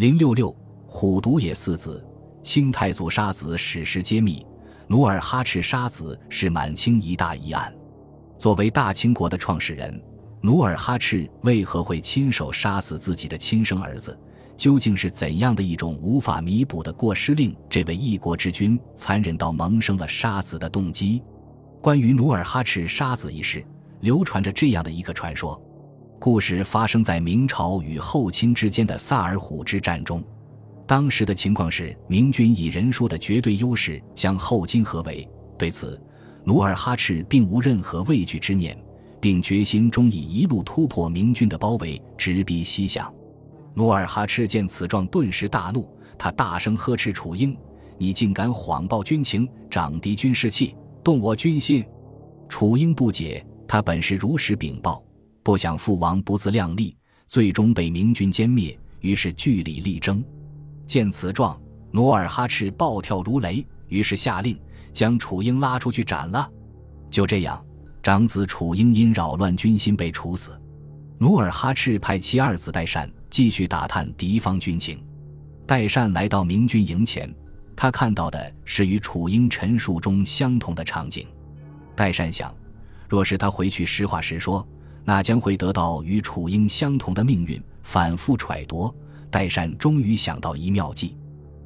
[0.00, 0.50] 零六六
[0.86, 2.02] 虎毒也四子，
[2.42, 4.46] 清太祖杀子史实揭秘。
[4.86, 7.70] 努尔哈赤杀子是满清一大疑案。
[8.38, 10.02] 作为大清国的创始人，
[10.40, 14.18] 努尔哈赤为何会亲手杀死自己的亲生儿子？
[14.56, 21.22] 究竟是怎样的一种无法弥补的过失，令这位一国之君残忍到萌生了杀子的动机？
[21.82, 23.62] 关于努尔哈赤杀子一事，
[24.00, 25.62] 流传着这样的一个传说。
[26.20, 30.22] 故事发生在明朝与后清之间的萨尔浒之战中。
[30.86, 35.26] 当时的情况是，明军以人数的绝对优势将后金合围。
[35.56, 35.98] 对此，
[36.44, 38.78] 努尔哈赤并无任何畏惧之念，
[39.18, 43.10] 并决心终以一路突破明军的包围，直逼西乡。
[43.72, 47.56] 努尔哈赤见此状，顿时大怒，他大声呵斥楚英
[47.96, 51.82] ：“你竟敢谎报军情，长敌军士气，动我军心！”
[52.46, 55.02] 楚英不解，他本是如实禀报，
[55.50, 56.96] 不想父王不自量力，
[57.26, 60.22] 最终被明军歼灭，于是据理力争。
[60.86, 64.56] 见此状，努尔哈赤暴跳如雷，于是下令
[64.92, 66.48] 将楚英拉出去斩了。
[67.10, 67.60] 就这样，
[68.00, 70.52] 长子楚英因扰乱军心被处死。
[71.18, 75.04] 努尔哈赤派其二子代善继续打探敌方军情。
[75.66, 77.28] 代善来到明军营前，
[77.74, 81.26] 他看到的是与楚英陈述中相同的场景。
[81.96, 82.54] 代善想，
[83.08, 84.64] 若是他回去实话实说，
[85.10, 87.60] 那将会得到与楚英相同的命运。
[87.82, 88.94] 反复揣度。
[89.28, 91.16] 代善终于想到一妙计，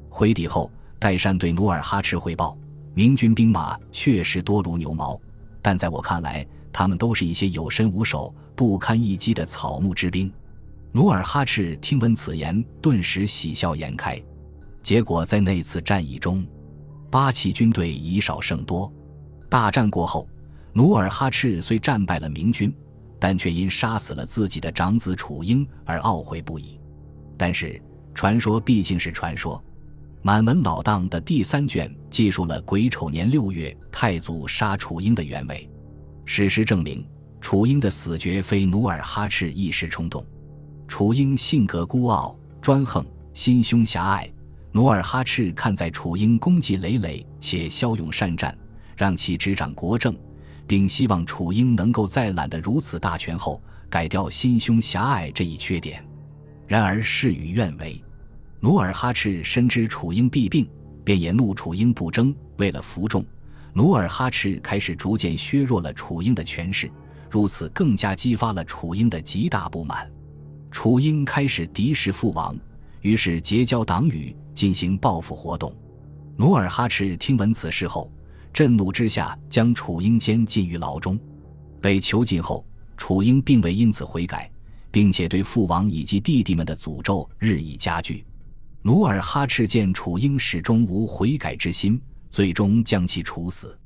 [0.09, 2.57] 回抵后，代善对努尔哈赤汇报：
[2.95, 5.19] 明军兵马确实多如牛毛，
[5.61, 10.31] 但在我看来，他们都是一些有身无手、不堪一击的草木之兵。
[10.91, 14.19] 努尔哈赤听闻此言，顿时喜笑颜开。
[14.81, 16.43] 结果在那次战役中，
[17.11, 18.91] 八旗军队以少胜多。
[19.49, 20.27] 大战过后，
[20.73, 22.71] 努尔哈赤虽战败了明军，
[23.19, 26.79] 但却因杀死了自己的长子楚英而懊悔不已。
[27.37, 27.81] 但是，
[28.13, 29.63] 传说毕竟是传说。
[30.21, 35.69] 满文老档的第三卷记述了癸丑年六月太祖杀楚英的原委。
[36.25, 37.05] 史实证明，
[37.39, 40.25] 楚英的死绝非努尔哈赤一时冲动。
[40.87, 44.27] 楚英性格孤傲专横，心胸狭隘。
[44.71, 48.57] 努尔哈赤看在楚英功绩累累且骁勇善战，
[48.97, 50.17] 让其执掌国政，
[50.67, 56.03] 并希望楚英能够在揽得如此大权后，改掉心胸狭隘这一缺点。
[56.67, 58.03] 然而事与愿违，
[58.59, 60.67] 努尔哈赤深知楚英弊病，
[61.03, 62.35] 便也怒楚英不争。
[62.57, 63.23] 为了服众，
[63.73, 66.89] 努尔哈赤开始逐渐削弱了楚英的权势，
[67.29, 70.09] 如此更加激发了楚英的极大不满。
[70.71, 72.57] 楚英开始敌视父王，
[73.01, 75.73] 于是结交党羽进行报复活动。
[76.37, 78.11] 努尔哈赤听闻此事后，
[78.55, 81.19] 震怒之下将楚英监禁于牢中。
[81.81, 84.49] 被囚禁后，楚英并未因此悔改。
[84.95, 88.23] 并且对父王以及弟弟们的诅咒日益加剧。
[88.81, 93.77] 努尔哈赤见楚英始终无悔改之心，最终将其处死。